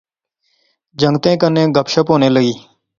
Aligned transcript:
جنگتیں 0.99 1.37
کنے 1.41 1.63
گپ 1.75 1.87
شپ 1.93 2.05
ہونے 2.11 2.29
لغی 2.35 2.53